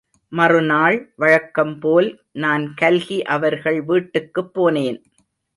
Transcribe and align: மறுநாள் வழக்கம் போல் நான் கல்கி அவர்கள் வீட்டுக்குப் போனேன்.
மறுநாள் 0.31 0.97
வழக்கம் 1.15 1.79
போல் 1.79 2.09
நான் 2.37 2.73
கல்கி 2.73 3.23
அவர்கள் 3.29 3.79
வீட்டுக்குப் 3.83 4.53
போனேன். 4.55 4.99